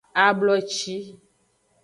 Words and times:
Abloci. 0.25 0.97